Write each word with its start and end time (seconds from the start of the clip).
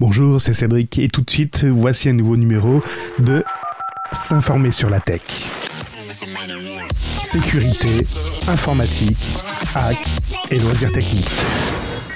Bonjour, 0.00 0.40
c'est 0.40 0.54
Cédric 0.54 0.98
et 0.98 1.08
tout 1.08 1.20
de 1.20 1.30
suite, 1.30 1.62
voici 1.62 2.08
un 2.08 2.14
nouveau 2.14 2.36
numéro 2.36 2.82
de 3.20 3.44
S'informer 4.12 4.72
sur 4.72 4.90
la 4.90 4.98
tech. 4.98 5.20
Sécurité, 7.24 8.04
informatique, 8.48 9.16
hack 9.72 10.04
et 10.50 10.58
loisirs 10.58 10.90
techniques. 10.90 11.30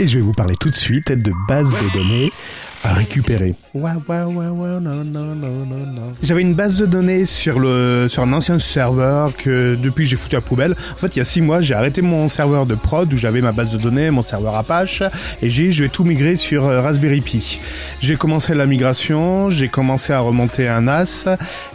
Et 0.00 0.06
je 0.06 0.16
vais 0.16 0.24
vous 0.24 0.32
parler 0.32 0.54
tout 0.58 0.70
de 0.70 0.74
suite 0.74 1.12
de 1.12 1.32
bases 1.48 1.74
de 1.74 1.92
données 1.92 2.32
à 2.84 2.94
récupérer. 2.94 3.54
J'avais 6.22 6.42
une 6.42 6.54
base 6.54 6.78
de 6.78 6.86
données 6.86 7.26
sur 7.26 7.58
le 7.58 8.06
sur 8.08 8.22
un 8.22 8.32
ancien 8.32 8.58
serveur 8.58 9.36
que 9.36 9.74
depuis 9.74 10.06
j'ai 10.06 10.16
foutu 10.16 10.36
à 10.36 10.40
poubelle. 10.40 10.74
En 10.92 10.96
fait, 10.96 11.16
il 11.16 11.18
y 11.18 11.22
a 11.22 11.24
six 11.24 11.40
mois, 11.40 11.60
j'ai 11.60 11.74
arrêté 11.74 12.02
mon 12.02 12.28
serveur 12.28 12.66
de 12.66 12.74
prod 12.74 13.12
où 13.12 13.16
j'avais 13.16 13.40
ma 13.40 13.52
base 13.52 13.70
de 13.70 13.78
données, 13.78 14.10
mon 14.10 14.22
serveur 14.22 14.56
Apache, 14.56 15.02
et 15.42 15.48
j'ai 15.48 15.72
je 15.72 15.84
vais 15.84 15.88
tout 15.88 16.04
migrer 16.04 16.36
sur 16.36 16.66
euh, 16.66 16.80
Raspberry 16.80 17.20
Pi. 17.20 17.60
J'ai 18.00 18.16
commencé 18.16 18.54
la 18.54 18.66
migration, 18.66 19.50
j'ai 19.50 19.68
commencé 19.68 20.12
à 20.12 20.20
remonter 20.20 20.68
un 20.68 20.82
NAS, 20.82 21.28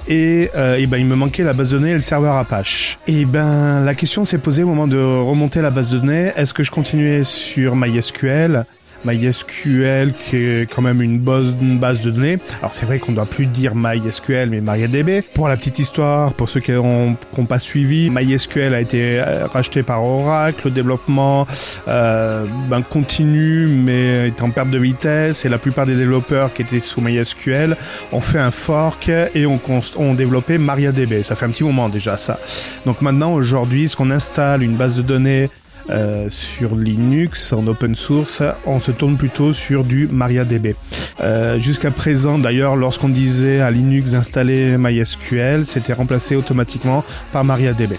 et, 0.08 0.50
euh, 0.56 0.76
et 0.78 0.88
ben 0.88 0.98
il 0.98 1.06
me 1.06 1.16
manquait 1.16 1.44
la 1.44 1.54
base 1.54 1.72
de 1.72 1.78
données 1.78 1.92
et 1.92 1.96
le 1.96 2.02
serveur 2.02 2.38
Apache. 2.38 2.98
Et 3.08 3.26
ben 3.26 3.82
la 3.82 3.96
question 3.96 4.26
s'est 4.26 4.38
posée 4.38 4.64
au 4.64 4.68
moment 4.68 4.88
de 4.88 4.98
remonter 4.98 5.62
la 5.62 5.70
base 5.72 5.90
de 5.90 6.00
données. 6.00 6.32
Est-ce 6.36 6.54
que 6.54 6.64
je 6.64 6.72
continuais 6.72 7.24
sur 7.24 7.76
MySQL? 7.76 8.66
MySQL 9.06 10.14
qui 10.14 10.38
est 10.38 10.74
quand 10.74 10.82
même 10.82 11.02
une 11.02 11.20
base 11.20 11.56
de 11.56 12.12
données. 12.12 12.38
Alors 12.60 12.74
c'est 12.74 12.86
vrai 12.86 13.00
qu'on 13.00 13.12
ne 13.12 13.18
doit 13.18 13.26
plus 13.26 13.46
dire 13.46 13.74
MySQL 13.76 14.50
mais 14.50 14.62
MariaDB. 14.62 15.24
Pour 15.34 15.48
la 15.48 15.58
petite 15.58 15.80
histoire, 15.80 16.34
pour 16.34 16.50
ceux 16.50 16.60
qui 16.60 16.72
n'ont 16.72 17.16
pas 17.48 17.60
suivi, 17.60 18.10
MySQL 18.10 18.74
a 18.74 18.82
été 18.82 19.20
euh, 19.20 19.48
racheté 19.48 19.84
par 19.84 20.04
Oracle. 20.04 20.62
Le 20.66 20.72
développement 20.72 21.48
euh, 21.88 22.46
ben, 22.70 22.82
continue 22.82 23.68
mais 23.68 24.28
est 24.28 24.42
en 24.42 24.50
perte 24.50 24.70
de 24.70 24.78
vitesse 24.78 25.46
et 25.46 25.50
la 25.50 25.58
plupart 25.58 25.86
des 25.86 25.96
développeurs 25.96 26.54
qui 26.54 26.62
étaient 26.62 26.80
sous 26.80 27.02
MySQL 27.02 27.76
ont 28.12 28.22
fait 28.22 28.40
un 28.40 28.52
fork 28.52 29.10
et 29.10 29.46
ont, 29.46 29.60
ont 29.98 30.14
développé 30.14 30.58
MariaDB. 30.58 31.24
Ça 31.24 31.36
fait 31.36 31.46
un 31.46 31.50
petit 31.50 31.64
moment 31.64 31.90
déjà 31.90 32.18
ça. 32.18 32.38
Donc 32.86 33.02
maintenant 33.02 33.34
aujourd'hui, 33.34 33.90
ce 33.90 33.96
qu'on 33.96 34.12
installe 34.12 34.64
une 34.64 34.76
base 34.76 34.96
de 34.96 35.02
données 35.02 35.50
euh, 35.92 36.28
sur 36.30 36.76
Linux 36.76 37.54
en 37.54 37.68
open 37.68 37.96
source, 37.96 38.42
on 38.66 38.80
se 38.80 38.92
tourne 38.92 39.18
plutôt 39.18 39.54
sur 39.54 39.84
du 39.84 40.08
MariaDB. 40.12 40.76
Euh, 41.22 41.60
Jusqu'à 41.60 41.92
présent, 41.92 42.38
d'ailleurs, 42.38 42.76
lorsqu'on 42.76 43.10
disait 43.10 43.62
à 43.62 43.72
Linux 43.72 44.12
d'installer 44.12 44.78
MySQL, 44.78 45.66
c'était 45.66 45.94
remplacé 45.94 46.36
automatiquement 46.36 47.04
par 47.32 47.44
MariaDB. 47.44 47.96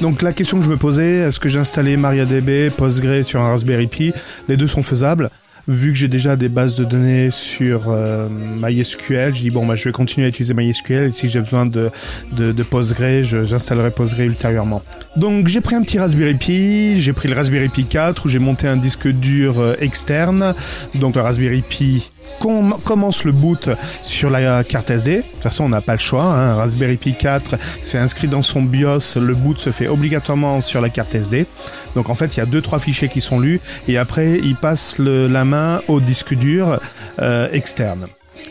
Donc 0.00 0.22
la 0.22 0.32
question 0.32 0.58
que 0.58 0.64
je 0.64 0.70
me 0.70 0.76
posais, 0.76 1.16
est-ce 1.16 1.40
que 1.40 1.48
j'installais 1.48 1.96
MariaDB, 1.96 2.70
Postgre 2.70 3.24
sur 3.24 3.40
un 3.40 3.50
Raspberry 3.50 3.86
Pi? 3.86 4.12
Les 4.48 4.56
deux 4.56 4.66
sont 4.66 4.82
faisables 4.82 5.30
vu 5.68 5.92
que 5.92 5.98
j'ai 5.98 6.08
déjà 6.08 6.36
des 6.36 6.48
bases 6.48 6.76
de 6.76 6.84
données 6.84 7.30
sur 7.30 7.84
euh, 7.88 8.28
MySQL, 8.28 9.34
je 9.34 9.42
dis 9.42 9.50
bon 9.50 9.66
bah 9.66 9.74
je 9.74 9.84
vais 9.84 9.92
continuer 9.92 10.26
à 10.26 10.28
utiliser 10.28 10.54
MySQL 10.54 11.04
et 11.04 11.12
si 11.12 11.28
j'ai 11.28 11.40
besoin 11.40 11.66
de, 11.66 11.90
de, 12.32 12.52
de 12.52 12.62
Postgre, 12.62 13.24
j'installerai 13.24 13.90
Postgre 13.90 14.20
ultérieurement. 14.20 14.82
Donc 15.16 15.48
j'ai 15.48 15.60
pris 15.60 15.74
un 15.74 15.82
petit 15.82 15.98
Raspberry 15.98 16.34
Pi, 16.34 17.00
j'ai 17.00 17.12
pris 17.12 17.28
le 17.28 17.34
Raspberry 17.34 17.68
Pi 17.68 17.84
4 17.84 18.26
où 18.26 18.28
j'ai 18.28 18.38
monté 18.38 18.68
un 18.68 18.76
disque 18.76 19.08
dur 19.08 19.58
euh, 19.58 19.74
externe, 19.80 20.54
donc 20.94 21.16
le 21.16 21.22
Raspberry 21.22 21.62
Pi 21.62 22.10
commence 22.38 23.24
le 23.24 23.32
boot 23.32 23.70
sur 24.02 24.30
la 24.30 24.64
carte 24.64 24.90
SD. 24.90 25.16
De 25.16 25.22
toute 25.22 25.42
façon, 25.42 25.64
on 25.64 25.68
n'a 25.68 25.80
pas 25.80 25.94
le 25.94 25.98
choix. 25.98 26.24
Hein. 26.24 26.54
Raspberry 26.54 26.96
Pi 26.96 27.14
4, 27.14 27.56
c'est 27.82 27.98
inscrit 27.98 28.28
dans 28.28 28.42
son 28.42 28.62
BIOS. 28.62 29.16
Le 29.16 29.34
boot 29.34 29.58
se 29.58 29.70
fait 29.70 29.88
obligatoirement 29.88 30.60
sur 30.60 30.80
la 30.80 30.90
carte 30.90 31.14
SD. 31.14 31.46
Donc 31.94 32.10
en 32.10 32.14
fait, 32.14 32.36
il 32.36 32.40
y 32.40 32.42
a 32.42 32.46
deux 32.46 32.62
trois 32.62 32.78
fichiers 32.78 33.08
qui 33.08 33.20
sont 33.20 33.40
lus 33.40 33.60
et 33.88 33.98
après, 33.98 34.38
il 34.38 34.56
passe 34.56 34.98
la 34.98 35.44
main 35.44 35.80
au 35.88 36.00
disque 36.00 36.34
dur 36.34 36.80
euh, 37.20 37.48
externe. 37.52 38.06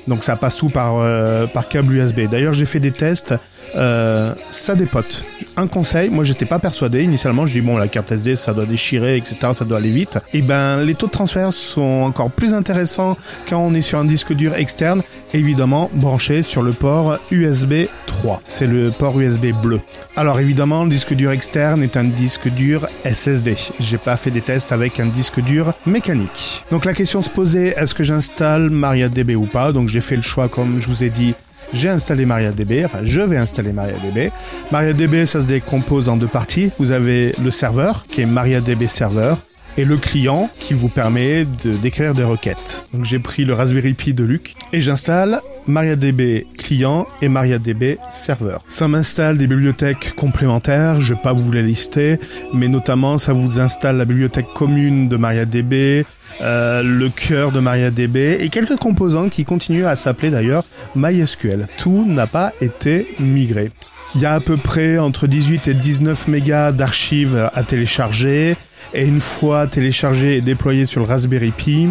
Donc 0.07 0.23
ça 0.23 0.35
passe 0.35 0.57
tout 0.57 0.69
par, 0.69 0.97
euh, 0.97 1.47
câble 1.69 1.93
USB. 1.93 2.21
D'ailleurs, 2.29 2.53
j'ai 2.53 2.65
fait 2.65 2.79
des 2.79 2.91
tests. 2.91 3.33
Euh, 3.75 4.33
ça 4.51 4.75
dépote. 4.75 5.25
Un 5.57 5.67
conseil, 5.67 6.09
moi 6.09 6.25
j'étais 6.25 6.45
pas 6.45 6.59
persuadé 6.59 7.03
initialement, 7.03 7.45
je 7.47 7.53
dis 7.53 7.61
bon 7.61 7.77
la 7.77 7.87
carte 7.87 8.11
SD 8.11 8.35
ça 8.35 8.53
doit 8.53 8.65
déchirer 8.65 9.15
etc, 9.15 9.37
ça 9.53 9.63
doit 9.63 9.77
aller 9.77 9.91
vite. 9.91 10.17
Et 10.33 10.41
ben 10.41 10.81
les 10.81 10.95
taux 10.95 11.07
de 11.07 11.11
transfert 11.11 11.53
sont 11.53 12.03
encore 12.05 12.29
plus 12.29 12.53
intéressants 12.53 13.15
quand 13.49 13.59
on 13.59 13.73
est 13.73 13.81
sur 13.81 13.97
un 13.97 14.03
disque 14.03 14.33
dur 14.33 14.53
externe, 14.55 15.01
évidemment 15.33 15.89
branché 15.93 16.43
sur 16.43 16.61
le 16.61 16.73
port 16.73 17.19
USB 17.31 17.85
3. 18.05 18.41
C'est 18.43 18.67
le 18.67 18.91
port 18.91 19.17
USB 19.17 19.53
bleu. 19.53 19.79
Alors 20.17 20.41
évidemment 20.41 20.83
le 20.83 20.89
disque 20.89 21.13
dur 21.13 21.31
externe 21.31 21.83
est 21.83 21.95
un 21.95 22.03
disque 22.03 22.49
dur 22.49 22.87
SSD. 23.05 23.55
J'ai 23.79 23.97
pas 23.97 24.17
fait 24.17 24.31
des 24.31 24.41
tests 24.41 24.73
avec 24.73 24.99
un 24.99 25.05
disque 25.05 25.39
dur 25.39 25.71
mécanique. 25.85 26.65
Donc 26.69 26.83
la 26.83 26.93
question 26.93 27.21
se 27.21 27.29
posait 27.29 27.75
est-ce 27.77 27.95
que 27.95 28.03
j'installe 28.03 28.69
MariaDB 28.69 29.35
ou 29.35 29.45
pas? 29.45 29.71
Donc 29.71 29.87
j'ai 29.87 30.01
fait 30.01 30.17
le 30.17 30.21
choix 30.21 30.49
comme 30.49 30.81
je 30.81 30.89
vous 30.89 31.05
ai 31.05 31.09
dit 31.09 31.33
j'ai 31.73 31.89
installé 31.89 32.25
MariaDB, 32.25 32.85
enfin 32.85 32.99
je 33.03 33.21
vais 33.21 33.37
installer 33.37 33.71
MariaDB. 33.71 34.31
MariaDB, 34.71 35.25
ça 35.25 35.41
se 35.41 35.45
décompose 35.45 36.09
en 36.09 36.17
deux 36.17 36.27
parties. 36.27 36.71
Vous 36.79 36.91
avez 36.91 37.33
le 37.43 37.51
serveur, 37.51 38.05
qui 38.07 38.21
est 38.21 38.25
MariaDB 38.25 38.87
Server, 38.87 39.35
et 39.77 39.85
le 39.85 39.97
client 39.97 40.49
qui 40.59 40.73
vous 40.73 40.89
permet 40.89 41.45
de 41.63 41.71
d'écrire 41.71 42.13
des 42.13 42.23
requêtes. 42.23 42.85
Donc 42.93 43.05
j'ai 43.05 43.19
pris 43.19 43.45
le 43.45 43.53
Raspberry 43.53 43.93
Pi 43.93 44.13
de 44.13 44.23
Luc 44.23 44.55
et 44.73 44.81
j'installe 44.81 45.41
MariaDB 45.67 46.45
client 46.57 47.07
et 47.21 47.29
MariaDB 47.29 47.97
serveur. 48.11 48.63
Ça 48.67 48.87
m'installe 48.87 49.37
des 49.37 49.47
bibliothèques 49.47 50.15
complémentaires, 50.15 50.99
je 50.99 51.13
vais 51.13 51.19
pas 51.21 51.33
vous 51.33 51.51
les 51.51 51.63
lister, 51.63 52.19
mais 52.53 52.67
notamment 52.67 53.17
ça 53.17 53.33
vous 53.33 53.59
installe 53.59 53.97
la 53.97 54.05
bibliothèque 54.05 54.47
commune 54.53 55.07
de 55.07 55.17
MariaDB, 55.17 56.05
euh, 56.41 56.83
le 56.83 57.09
cœur 57.09 57.51
de 57.51 57.59
MariaDB 57.59 58.37
et 58.39 58.49
quelques 58.49 58.75
composants 58.77 59.29
qui 59.29 59.45
continuent 59.45 59.85
à 59.85 59.95
s'appeler 59.95 60.31
d'ailleurs 60.31 60.65
MySQL. 60.95 61.65
Tout 61.77 62.05
n'a 62.05 62.27
pas 62.27 62.51
été 62.61 63.15
migré. 63.19 63.71
Il 64.15 64.21
y 64.21 64.25
a 64.25 64.33
à 64.33 64.39
peu 64.39 64.55
près 64.55 64.97
entre 64.97 65.27
18 65.27 65.67
et 65.67 65.73
19 65.73 66.27
mégas 66.29 66.71
d'archives 66.71 67.49
à 67.53 67.63
télécharger 67.63 68.55
et 68.93 69.05
une 69.05 69.19
fois 69.19 69.67
téléchargé 69.67 70.37
et 70.37 70.41
déployé 70.41 70.85
sur 70.85 71.01
le 71.01 71.07
Raspberry 71.07 71.51
Pi, 71.51 71.89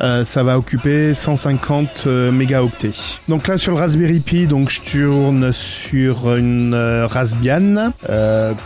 euh, 0.00 0.24
ça 0.24 0.42
va 0.42 0.58
occuper 0.58 1.14
150 1.14 2.04
euh, 2.06 2.32
mégaoctets. 2.32 3.20
Donc 3.28 3.48
là 3.48 3.56
sur 3.56 3.72
le 3.72 3.78
Raspberry 3.78 4.20
Pi, 4.20 4.46
donc 4.46 4.70
je 4.70 4.80
tourne 4.80 5.52
sur 5.52 6.34
une 6.34 6.74
euh, 6.74 7.06
Raspbian 7.06 7.92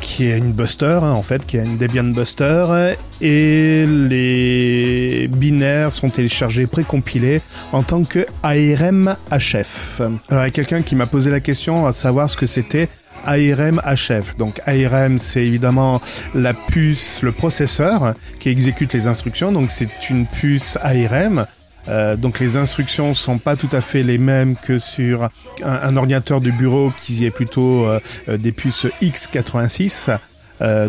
qui 0.01 0.27
est 0.27 0.39
une 0.39 0.53
Buster 0.53 1.01
hein, 1.03 1.13
en 1.13 1.23
fait, 1.23 1.47
qui 1.47 1.57
est 1.57 1.65
une 1.65 1.79
Debian 1.79 2.05
Buster 2.05 2.95
et 3.21 3.85
les 3.87 5.29
binaires 5.29 5.93
sont 5.93 6.09
téléchargés 6.09 6.67
précompilés 6.67 7.41
en 7.73 7.83
tant 7.83 8.05
que 8.05 8.27
ARM 8.43 9.15
HF. 9.31 10.01
Alors 10.29 10.45
il 10.45 10.47
y 10.47 10.49
a 10.49 10.51
quelqu'un 10.51 10.83
qui 10.83 10.97
m'a 10.97 11.07
posé 11.07 11.31
la 11.31 11.41
question 11.41 11.87
à 11.87 11.93
savoir 11.93 12.31
ce 12.31 12.37
que 12.37 12.47
c'était 12.47 12.89
ARM 13.27 13.81
HF. 13.85 14.37
Donc 14.37 14.61
ARM, 14.67 15.19
c'est 15.19 15.45
évidemment 15.45 16.01
la 16.35 16.55
puce, 16.55 17.23
le 17.23 17.33
processeur 17.33 18.15
qui 18.41 18.49
exécute 18.49 18.93
les 18.93 19.07
instructions. 19.07 19.53
Donc 19.53 19.71
c'est 19.71 20.11
une 20.11 20.27
puce 20.27 20.79
ARM. 20.83 21.47
Euh, 21.89 22.17
donc 22.17 22.39
les 22.39 22.57
instructions 22.57 23.15
sont 23.15 23.39
pas 23.39 23.57
tout 23.57 23.69
à 23.73 23.81
fait 23.81 24.03
les 24.03 24.19
mêmes 24.19 24.57
que 24.57 24.79
sur 24.79 25.29
un, 25.63 25.97
ordinateur 25.97 26.41
de 26.41 26.51
bureau 26.51 26.93
qui 27.03 27.25
est 27.25 27.31
plutôt 27.31 27.87
euh, 27.87 28.01
euh, 28.29 28.37
des 28.37 28.53
puces 28.53 28.87
x86. 29.01 30.19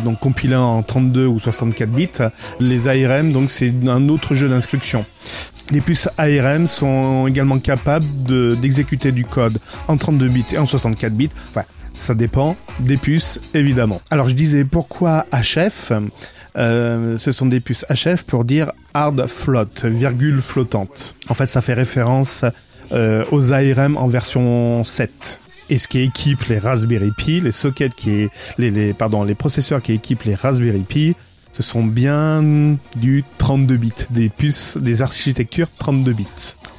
donc 0.03 0.19
compilant 0.19 0.77
en 0.77 0.83
32 0.83 1.25
ou 1.25 1.39
64 1.39 1.89
bits. 1.89 2.09
Les 2.59 2.87
ARM, 2.87 3.31
donc 3.31 3.49
c'est 3.49 3.73
un 3.87 4.09
autre 4.09 4.35
jeu 4.35 4.49
d'instructions. 4.49 5.05
Les 5.71 5.81
puces 5.81 6.09
ARM 6.17 6.65
sont 6.67 7.27
également 7.27 7.59
capables 7.59 8.05
d'exécuter 8.59 9.11
du 9.11 9.23
code 9.23 9.59
en 9.87 9.97
32 9.97 10.27
bits 10.27 10.45
et 10.53 10.57
en 10.57 10.65
64 10.65 11.13
bits. 11.13 11.29
Ça 11.99 12.15
dépend 12.15 12.55
des 12.79 12.97
puces, 12.97 13.39
évidemment. 13.53 14.01
Alors 14.09 14.29
je 14.29 14.35
disais 14.35 14.63
pourquoi 14.63 15.25
HF 15.31 15.91
euh, 16.57 17.17
ce 17.17 17.31
sont 17.31 17.45
des 17.45 17.59
puces 17.59 17.85
HF 17.89 18.23
pour 18.23 18.43
dire 18.43 18.71
hard 18.93 19.27
float, 19.27 19.67
virgule 19.83 20.41
flottante. 20.41 21.15
En 21.29 21.33
fait, 21.33 21.45
ça 21.45 21.61
fait 21.61 21.73
référence 21.73 22.43
euh, 22.91 23.23
aux 23.31 23.53
ARM 23.53 23.97
en 23.97 24.07
version 24.07 24.83
7 24.83 25.41
et 25.69 25.77
ce 25.77 25.87
qui 25.87 25.99
équipe 25.99 26.45
les 26.45 26.57
Raspberry 26.57 27.11
Pi, 27.15 27.41
les 27.41 27.51
sockets 27.51 27.93
qui 27.93 28.27
les, 28.57 28.71
les 28.71 28.93
pardon, 28.93 29.23
les 29.23 29.35
processeurs 29.35 29.81
qui 29.81 29.93
équipent 29.93 30.23
les 30.23 30.35
Raspberry 30.35 30.79
Pi, 30.79 31.15
ce 31.51 31.63
sont 31.63 31.83
bien 31.83 32.77
du 32.95 33.23
32 33.37 33.77
bits, 33.77 33.91
des 34.09 34.29
puces, 34.29 34.77
des 34.77 35.01
architectures 35.01 35.67
32 35.77 36.13
bits. 36.13 36.25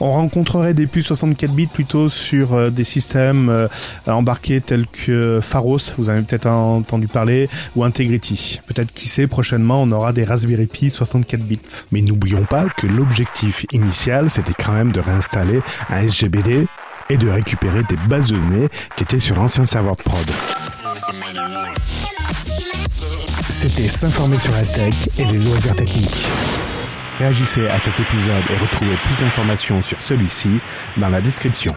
On 0.00 0.12
rencontrerait 0.12 0.72
des 0.72 0.86
puces 0.86 1.06
64 1.06 1.52
bits 1.52 1.66
plutôt 1.66 2.08
sur 2.08 2.54
euh, 2.54 2.70
des 2.70 2.84
systèmes 2.84 3.50
euh, 3.50 3.68
embarqués 4.06 4.60
tels 4.60 4.86
que 4.86 5.40
Pharos, 5.42 5.78
vous 5.98 6.08
avez 6.08 6.22
peut-être 6.22 6.46
entendu 6.46 7.06
parler, 7.06 7.48
ou 7.76 7.84
Integrity. 7.84 8.60
Peut-être 8.66 8.94
qui 8.94 9.08
sait, 9.08 9.26
prochainement 9.26 9.82
on 9.82 9.92
aura 9.92 10.12
des 10.12 10.24
Raspberry 10.24 10.66
Pi 10.66 10.90
64 10.90 11.40
bits. 11.42 11.60
Mais 11.92 12.00
n'oublions 12.00 12.44
pas 12.44 12.66
que 12.68 12.86
l'objectif 12.86 13.66
initial 13.72 14.30
c'était 14.30 14.54
quand 14.54 14.72
même 14.72 14.92
de 14.92 15.00
réinstaller 15.00 15.60
un 15.88 16.02
SGBD 16.02 16.66
et 17.10 17.18
de 17.18 17.28
récupérer 17.28 17.82
des 17.82 17.96
bases 18.08 18.30
de 18.30 18.36
données 18.36 18.68
qui 18.96 19.02
étaient 19.02 19.20
sur 19.20 19.36
l'ancien 19.36 19.66
serveur 19.66 19.96
prod. 19.96 20.26
C'était 23.48 23.88
s'informer 23.88 24.38
sur 24.38 24.52
la 24.52 24.62
tech 24.62 24.94
et 25.18 25.24
les 25.24 25.38
loisirs 25.38 25.76
techniques. 25.76 26.28
Réagissez 27.18 27.68
à 27.68 27.78
cet 27.78 27.98
épisode 28.00 28.42
et 28.50 28.56
retrouvez 28.56 28.96
plus 29.04 29.18
d'informations 29.20 29.82
sur 29.82 30.00
celui-ci 30.00 30.48
dans 30.96 31.08
la 31.08 31.20
description. 31.20 31.76